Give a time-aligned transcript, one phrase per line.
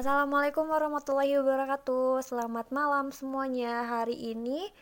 [0.00, 2.24] Assalamualaikum warahmatullahi wabarakatuh.
[2.24, 3.84] Selamat malam semuanya.
[3.84, 4.72] Hari ini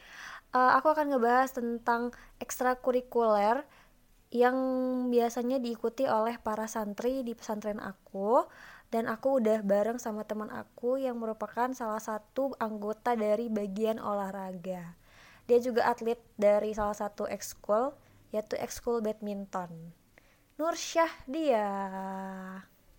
[0.54, 3.66] uh, aku akan ngebahas tentang ekstrakurikuler
[4.30, 4.54] yang
[5.10, 8.46] biasanya diikuti oleh para santri di pesantren aku
[8.94, 14.94] dan aku udah bareng sama teman aku yang merupakan salah satu anggota dari bagian olahraga.
[15.50, 17.90] Dia juga atlet dari salah satu ekskul
[18.30, 19.90] yaitu ekskul badminton.
[20.62, 21.66] Nursyah dia.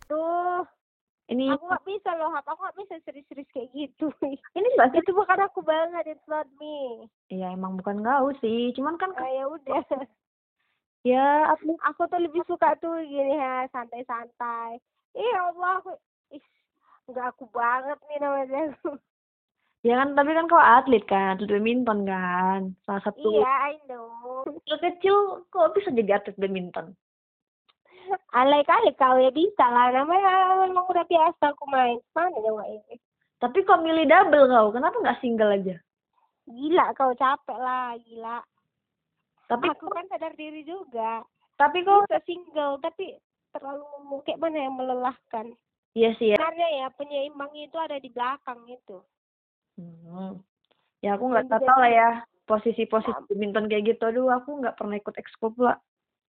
[0.04, 0.68] Tuh,
[1.30, 4.10] ini aku gak bisa loh, aku gak bisa serius-serius kayak gitu.
[4.58, 7.06] ini juga itu bukan aku banget, it's not me.
[7.30, 9.84] Iya emang bukan kau sih, cuman kan oh, ya udah.
[11.08, 14.84] Ya, aku, aku tuh lebih suka tuh gini ya, santai-santai.
[15.16, 15.96] Iya Allah, aku
[16.36, 16.44] ih,
[17.08, 18.64] nggak aku banget nih namanya.
[19.80, 23.32] Ya kan, tapi kan kau atlet kan, atlet badminton kan, salah satu.
[23.32, 24.44] Iya, I know.
[24.68, 27.00] Kecil kok bisa jadi atlet badminton?
[28.34, 31.98] Alay kali kau ya bisa lah namanya memang udah biasa aku main.
[32.14, 32.96] Mana nyawa ini
[33.40, 35.76] tapi kok milih double kau kenapa nggak single aja?
[36.44, 38.44] Gila kau capek lah gila.
[39.48, 41.24] Tapi aku kan sadar diri juga.
[41.56, 43.16] Tapi kok bisa single tapi
[43.56, 45.56] terlalu kayak mana yang melelahkan.
[45.96, 46.38] Iya sih ya.
[46.38, 49.00] Sebenarnya ya penyeimbang itu ada di belakang itu.
[49.80, 50.44] Hmm.
[51.00, 52.10] ya aku nggak tahu lah ya
[52.44, 54.04] posisi-posisi badminton kayak gitu.
[54.04, 55.80] Aduh aku nggak pernah ikut ekskul pula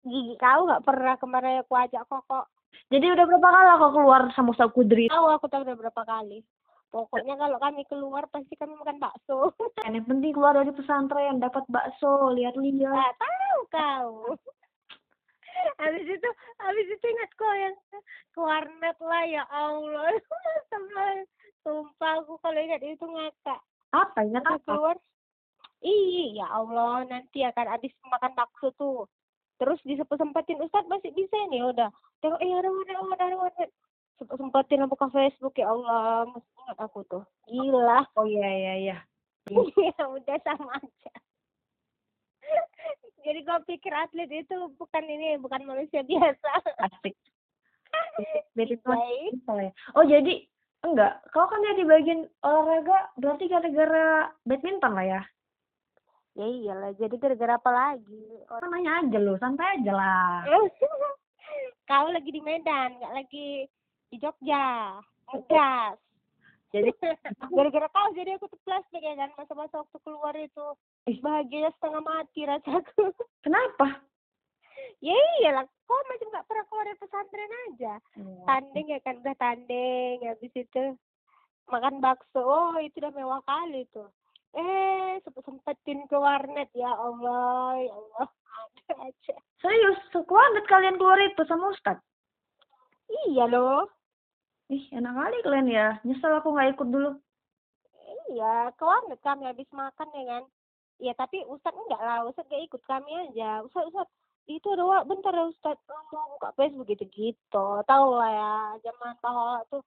[0.05, 2.45] gigi kau nggak pernah kemarin aku ajak kok
[2.93, 5.09] jadi udah berapa kali kau keluar sama Ustaz Kudri?
[5.09, 6.45] Tahu aku tahu udah berapa kali.
[6.93, 9.51] Pokoknya kalau kami keluar pasti kami makan bakso.
[9.83, 12.93] Yang penting keluar dari pesantren dapat bakso lihat-lihat.
[12.93, 14.09] Nah, tahu kau.
[15.81, 16.29] Habis itu
[16.61, 17.73] habis itu ingat kok yang
[18.35, 20.13] ke warnet lah ya Allah.
[20.69, 21.25] Sama
[21.63, 23.59] sumpah aku kalau ingat itu ngakak.
[23.95, 24.61] Apa ingat apa?
[24.61, 24.99] keluar
[25.79, 29.07] iya ya Allah nanti akan habis makan bakso tuh
[29.55, 31.89] terus disempet sempetin Ustadz masih bisa nih udah.
[32.19, 33.25] Tengok eh ada ada ada mana
[34.15, 37.23] sempet sempetin buka Facebook ya Allah masih ingat aku tuh.
[37.47, 37.99] Gila.
[38.19, 38.97] Oh iya iya iya.
[39.93, 41.13] Ya udah sama aja.
[43.25, 46.51] Jadi gue pikir atlet itu bukan ini bukan manusia biasa.
[46.85, 47.15] Asik.
[48.57, 49.71] Dari ya.
[49.95, 50.33] oh jadi
[50.83, 51.13] enggak.
[51.31, 55.21] Kau kan jadi bagian olahraga berarti gara-gara badminton lah ya
[56.35, 58.23] ya iyalah jadi gara-gara apa lagi?
[58.51, 60.43] Orang nanya aja lo santai aja lah.
[61.89, 63.65] Kau lagi di Medan nggak lagi
[64.11, 64.99] di Jogja.
[65.31, 65.97] Ngegas
[66.75, 66.91] jadi
[67.55, 70.65] gara-gara kau jadi aku tuh plastik ya kan masa-masa waktu keluar itu.
[71.23, 73.15] Bahagia setengah mati rasaku.
[73.45, 74.03] Kenapa?
[74.99, 77.93] Ya iyalah kau macam nggak pernah keluar dari pesantren aja.
[78.19, 78.43] Hmm.
[78.43, 80.83] tanding ya kan udah tanding habis itu
[81.71, 82.43] makan bakso.
[82.43, 84.11] Oh itu udah mewah kali tuh
[84.55, 86.71] eh sempet sempetin ke warnet.
[86.73, 88.27] Ya Allah ya Allah.
[88.85, 89.35] Ada aja.
[89.59, 89.99] Serius?
[90.11, 91.99] Ke warnet kalian keluar itu sama Ustad
[93.29, 93.85] iya loh.
[94.69, 95.87] Ih enak kali kalian ya.
[96.01, 97.11] Nyesel aku nggak ikut dulu.
[98.33, 100.43] Iya ke warnet kami habis makan ya kan?
[100.97, 102.25] Iya tapi Ustad enggak lah.
[102.25, 103.61] Ustad gak ikut kami aja.
[103.61, 104.09] Ustad Ustad
[104.45, 108.53] itu ada bentar ya Ustad mau buka Facebook gitu gitu tahu lah ya
[108.85, 109.81] zaman bahwa tuh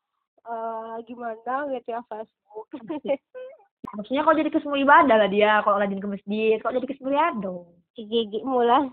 [0.51, 2.67] uh, gimana gitu ya Facebook
[3.97, 6.97] maksudnya kok jadi ke semua ibadah lah dia kalau rajin ke masjid kok jadi ke
[7.01, 8.91] semua dong gigi mulai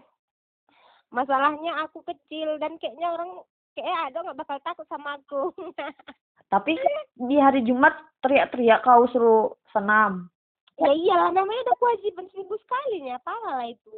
[1.15, 3.31] masalahnya aku kecil dan kayaknya orang
[3.75, 5.51] kayak ada nggak bakal takut sama aku.
[6.53, 6.79] Tapi
[7.19, 10.31] di hari Jumat teriak-teriak kau suruh senam.
[10.75, 13.95] Ya iyalah namanya udah kewajiban seminggu sekali nih apa lah itu.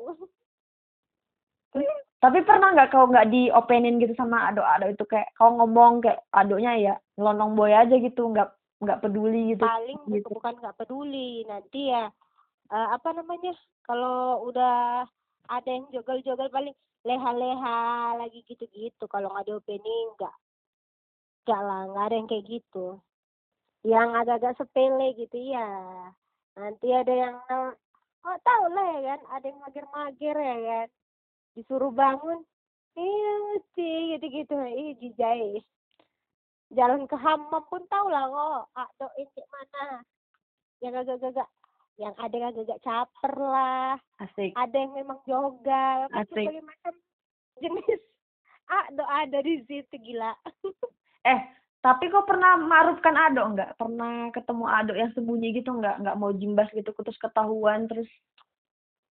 [2.23, 6.73] Tapi pernah nggak kau nggak diopenin gitu sama ado-ado itu kayak kau ngomong kayak adonya
[6.77, 9.65] ya ngelonong boy aja gitu nggak nggak peduli gitu.
[9.65, 10.29] Paling gitu.
[10.29, 11.43] bukan nggak peduli.
[11.49, 12.09] Nanti ya
[12.69, 13.53] uh, apa namanya
[13.85, 15.05] kalau udah
[15.47, 16.75] ada yang jogal-jogal paling
[17.07, 17.79] leha-leha
[18.19, 19.05] lagi gitu-gitu.
[19.09, 20.35] Kalau nggak ada opening nggak
[21.47, 22.87] nggak lah nggak ada yang kayak gitu.
[23.87, 25.69] Yang agak-agak sepele gitu ya
[26.57, 27.37] nanti ada yang
[28.25, 30.87] oh tahu lah ya kan ada yang mager-mager ya kan.
[31.57, 32.45] Disuruh bangun
[32.93, 34.53] iya mesti gitu-gitu.
[34.53, 35.65] Ih jijai
[36.73, 39.85] jalan ke hammam pun tahu lah kok ah doin kayak mana?
[40.83, 41.49] Yang agak-agak
[41.97, 44.53] yang ada yang agak caper lah asik.
[44.53, 46.45] ada yang memang jogal asik.
[46.61, 46.93] macam
[47.57, 48.01] jenis.
[48.69, 50.33] Ah doa ada di situ gila.
[51.27, 51.39] Eh
[51.83, 56.31] tapi kok pernah marufkan ado enggak pernah ketemu ado yang sembunyi gitu enggak enggak mau
[56.35, 58.07] jimbas gitu terus ketahuan terus?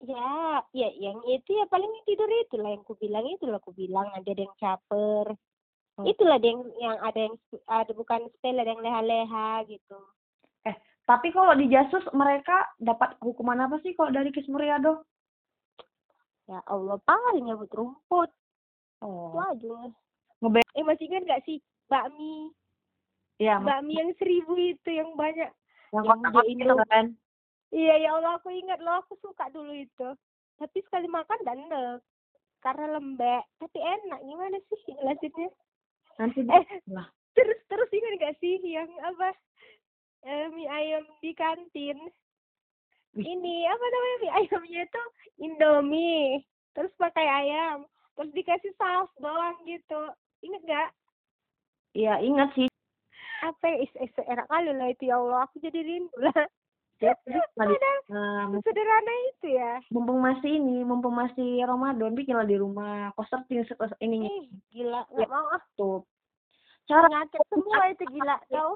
[0.03, 3.71] Ya ya yang itu ya paling tidur itu lah yang ku bilang itu lah ku
[3.71, 5.33] bilang ada yang caper
[5.95, 6.05] Hmm.
[6.05, 9.95] Itulah yang yang ada yang ada bukan sepele ada yang leha-leha gitu.
[10.63, 15.07] Eh, tapi kalau di Jasus mereka dapat hukuman apa sih kalau dari Kismuriado?
[16.45, 18.29] Ya Allah, paling nyabut rumput.
[18.99, 19.31] Oh.
[19.31, 19.75] Itu aja.
[20.43, 21.57] Ngebe eh masih ingat gak sih
[21.87, 22.51] bakmi?
[23.39, 25.47] Iya, bakmi yang seribu itu yang banyak
[25.91, 27.05] Yang yang gitu Indo- kan.
[27.71, 30.07] iya ya Allah aku ingat loh aku suka dulu itu
[30.55, 31.99] tapi sekali makan dan enak
[32.59, 35.51] karena lembek tapi enak gimana sih jelasinnya
[36.15, 37.07] Nanti eh lah.
[37.35, 39.35] terus terus ingat gak sih yang apa
[40.23, 41.99] eh, mie ayam di kantin
[43.15, 43.25] Wih.
[43.27, 45.03] ini apa namanya mie ayamnya itu
[45.43, 46.39] Indomie
[46.71, 47.83] terus pakai ayam
[48.15, 50.01] terus dikasih saus doang gitu
[50.39, 50.89] inget gak
[51.95, 52.67] Iya, ingat sih.
[53.39, 56.43] apa ya, is, is, enak kali lah itu ya Allah aku jadi rindu lah
[56.95, 62.55] Jadi, tadi, padahal nah, sederhana itu ya mumpung masih ini, mumpung masih Ramadan, bikinlah di
[62.55, 63.11] rumah.
[63.19, 63.67] Koserting
[63.99, 66.07] ininya ih gila nggak mau ah tuh.
[66.87, 68.73] Cara penyakit semua itu gila tahu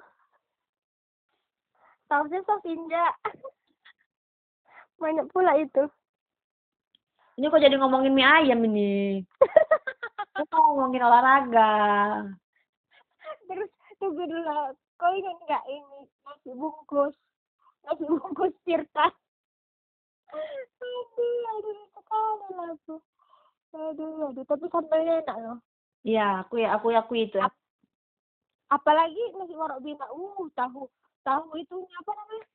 [2.10, 3.06] sausnya sos inja
[4.98, 5.86] banyak pula itu
[7.40, 9.24] ini kok jadi ngomongin mie ayam ini.
[10.36, 11.72] Kita ngomongin olahraga.
[13.48, 17.16] terus tunggu dulu kau ingat nggak ini nasi bungkus
[17.86, 19.08] nasi bungkus tirta
[20.30, 22.96] aduh aduh sekali lah aku.
[23.74, 25.58] Aduh aduh tapi sambalnya enak loh.
[26.06, 27.38] Iya, aku ya, aku aku itu.
[27.42, 27.58] Ap-
[28.70, 30.86] apalagi nasi warok bina uh tahu
[31.26, 32.46] tahu itu apa namanya?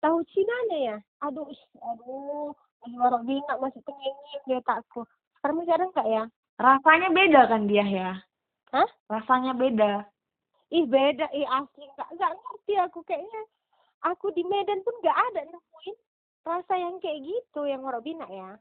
[0.00, 0.96] Tahu Cina ya?
[1.26, 1.50] Aduh
[1.82, 5.02] aduh nasi warok bina masih tengengin dia takku
[5.40, 6.24] sekarang masih ada nggak ya?
[6.60, 8.10] Rasanya beda kan dia ya?
[8.76, 8.90] Hah?
[9.08, 10.04] Rasanya beda.
[10.70, 11.88] ih beda ih asli.
[11.96, 13.00] Nggak nggak ngerti aku.
[13.02, 13.42] Kayaknya
[14.04, 15.96] aku di Medan pun nggak ada nemuin
[16.40, 18.56] rasa yang kayak gitu yang warok bina ya.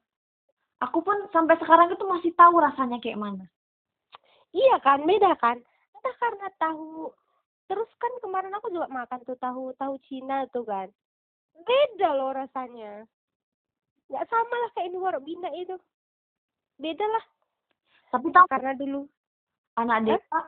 [0.83, 3.45] Aku pun sampai sekarang itu masih tahu rasanya kayak mana.
[4.55, 5.59] iya kan beda kan?
[5.93, 7.11] Entah karena tahu
[7.69, 10.87] terus kan kemarin aku juga makan tuh tahu tahu Cina tuh kan.
[11.53, 13.05] Beda loh rasanya.
[14.09, 15.75] Nggak sama lah kayak bina itu.
[16.79, 17.25] Beda lah.
[18.09, 19.05] Tapi tahu karena dulu
[19.77, 20.39] anak desa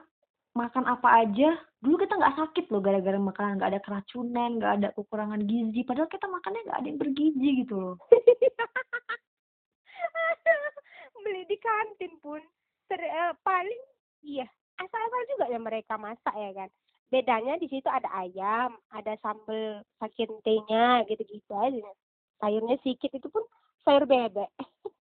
[0.58, 4.88] makan apa aja, dulu kita nggak sakit loh gara-gara makanan nggak ada keracunan, nggak ada
[4.94, 5.82] kekurangan gizi.
[5.82, 7.96] Padahal kita makannya nggak ada yang bergizi gitu loh.
[11.22, 12.42] beli di kantin pun
[12.90, 13.82] ter, eh, paling
[14.26, 14.44] iya
[14.82, 16.70] asal-asal juga ya mereka masak ya kan
[17.14, 21.90] bedanya di situ ada ayam ada sambal sakintenya gitu-gitu aja
[22.42, 23.46] sayurnya sedikit itu pun
[23.86, 24.50] sayur bebek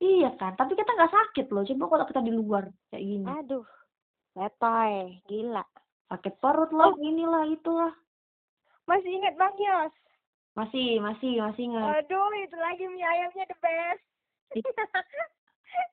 [0.00, 1.60] Iya kan, tapi kita nggak sakit loh.
[1.60, 3.68] Coba kalau kita di luar kayak gini, aduh
[4.32, 5.60] letoy gila
[6.10, 7.92] sakit perut lah, inilah itulah.
[8.82, 9.94] masih ingat bang Yos?
[10.52, 12.02] Masih, masih, masih ingat.
[12.02, 14.02] aduh itu lagi mie ayamnya the best.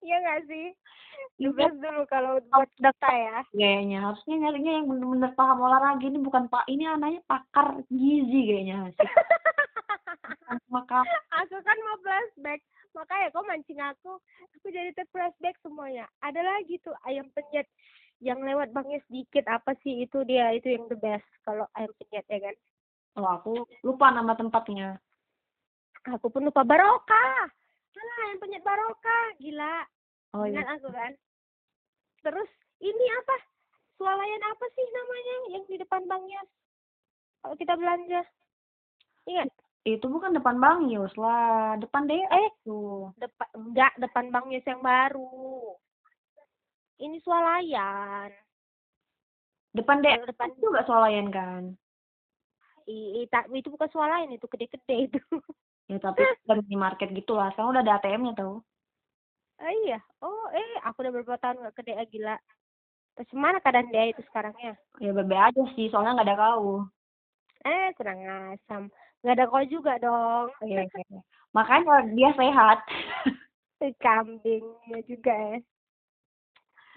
[0.01, 0.73] Iya nggak sih?
[1.37, 1.53] The Iya.
[1.53, 3.37] best dulu kalau buat kita ya.
[3.53, 8.89] Kayaknya harusnya nyarinya yang bener-bener paham olahraga ini bukan pak, ini anaknya pakar gizi kayaknya
[8.97, 9.09] sih.
[10.67, 12.65] Maka aku kan mau flashback.
[12.97, 14.17] Makanya kok mancing aku
[14.57, 16.09] aku jadi ter flashback semuanya.
[16.25, 17.69] Ada lagi tuh ayam penyet
[18.19, 20.05] yang lewat bangnya sedikit apa sih?
[20.05, 22.55] Itu dia itu yang the best kalau ayam penyet ya kan?
[23.17, 24.97] Oh aku lupa nama tempatnya.
[26.07, 26.63] aku pun lupa.
[26.63, 27.51] Barokah!
[27.91, 29.25] Salah ayam penyet barokah!
[29.41, 29.77] Gila.
[30.37, 30.61] Oh iya.
[30.61, 31.11] ingat aku kan?
[32.23, 32.49] Terus
[32.79, 33.35] ini apa?
[33.97, 36.41] Swalayan apa sih namanya yang di depan bangnya
[37.41, 38.21] kalau kita belanja.
[39.23, 39.49] Ingat?
[39.87, 42.19] Itu bukan depan Bang Yos lah, depan deh.
[42.19, 43.07] eh Tuh.
[43.15, 45.56] depan enggak depan Bang Yos yang baru
[47.05, 48.31] ini swalayan
[49.77, 49.97] Depan.
[50.01, 51.63] Kalau depan Itu nggak swalayan kan?
[52.87, 55.19] i, tak- itu bukan swalayan itu gede-gede itu
[55.91, 57.47] Ya tapi dari minimarket gitu lah.
[57.51, 58.53] Sekarang udah ada ATM-nya tau.
[59.63, 62.35] oh iya oh eh aku udah beberapa tahun nggak ke DA gila
[63.15, 64.73] terus mana keadaan dia itu sekarang ya
[65.03, 66.65] Ya bebe aja sih, soalnya nggak ada kau.
[67.65, 68.19] eh kurang
[68.53, 68.83] asam
[69.21, 71.19] nggak ada kau juga dong Iya, iya, iya.
[71.57, 72.77] Makanya dia sehat.
[73.83, 75.57] Eh, kambingnya juga ya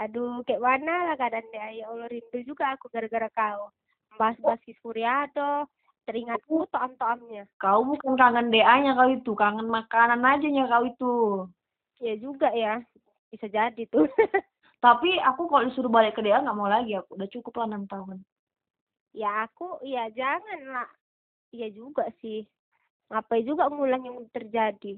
[0.01, 1.85] aduh kayak mana lah keadaan dia.
[1.85, 3.69] Ya Allah rindu juga aku gara-gara kau.
[4.17, 5.69] Bahas-bahas Ki Suryado
[6.09, 7.45] teringatku toam-toamnya.
[7.61, 11.15] Kau bukan kangen DA-nya kau itu, kangen makanan aja nya kau itu.
[12.01, 12.81] ya juga ya
[13.29, 14.09] bisa jadi tuh.
[14.85, 17.85] Tapi aku kalau disuruh balik ke DA nggak mau lagi aku, udah cukup lah enam
[17.85, 18.25] tahun.
[19.13, 20.91] ya aku ya jangan lah.
[21.53, 22.49] Iya juga sih.
[23.13, 24.97] Ngapain juga ngulang yang terjadi.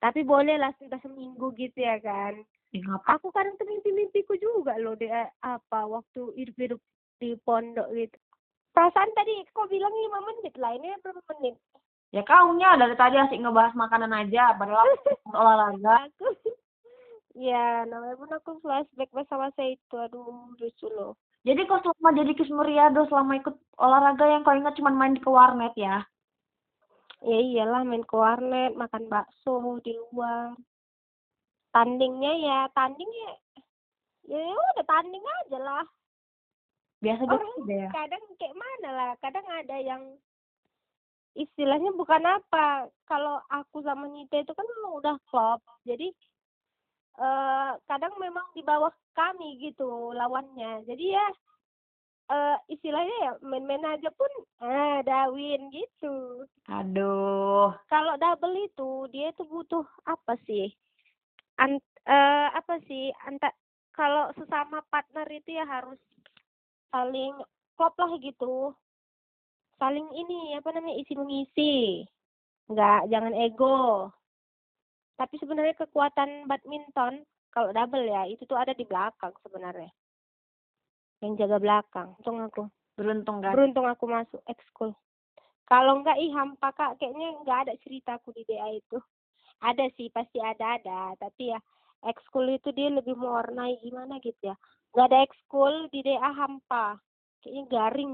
[0.00, 3.18] Tapi boleh lah sudah seminggu gitu ya kan Ya ngapa?
[3.18, 6.78] aku kadang tuh mimpi-mimpiku juga loh dia apa waktu hidup-hidup
[7.18, 8.14] di pondok gitu
[8.70, 11.58] perasaan tadi kau bilang lima menit lah ini berapa menit
[12.10, 14.82] Ya kaunya dari tadi asik ngebahas makanan aja, padahal
[15.30, 16.10] olahraga.
[16.10, 16.26] aku
[17.38, 23.06] ya namanya pun aku flashback masa-masa itu aduh lucu loh Jadi kau selama jadi Kismuriado,
[23.06, 26.02] selama ikut olahraga yang kau ingat cuma main ke warnet ya?
[27.20, 30.54] ya iyalah main ke warnet makan bakso di luar
[31.70, 33.10] tandingnya ya tanding
[34.26, 35.86] ya udah tanding aja lah.
[37.00, 37.88] Biasa-biasa orang aja ya.
[37.90, 40.02] kadang kayak mana lah kadang ada yang
[41.34, 42.90] istilahnya bukan apa.
[43.08, 46.12] Kalau aku sama Nita itu kan memang udah klop jadi
[47.20, 50.84] eh kadang memang di bawah kami gitu lawannya.
[50.84, 51.26] Jadi ya
[52.30, 54.30] eh istilahnya ya main-main aja pun
[54.68, 56.44] eh dawin gitu.
[56.68, 57.74] Aduh.
[57.88, 60.70] Kalau double itu dia itu butuh apa sih
[61.60, 63.52] Ant, eh, apa sih anta
[63.92, 66.00] kalau sesama partner itu ya harus
[66.88, 67.36] saling
[67.76, 68.72] klop lah gitu.
[69.76, 72.04] Saling ini apa namanya isi mengisi.
[72.72, 74.08] Nggak jangan ego.
[75.20, 79.92] Tapi sebenarnya kekuatan badminton kalau double ya itu tuh ada di belakang sebenarnya.
[81.20, 82.64] Yang jaga belakang untung aku.
[82.96, 84.96] Beruntung kan beruntung aku masuk ekskul.
[85.68, 88.96] Kalau enggak ih hampa kak kayaknya nggak ada ceritaku di DA itu
[89.60, 91.12] ada sih pasti ada ada.
[91.20, 91.60] Tapi ya
[92.08, 94.56] ekskul itu dia lebih mewarnai gimana gitu ya.
[94.96, 96.96] Nggak ada ekskul di DA hampa.
[97.44, 98.08] Kayaknya garing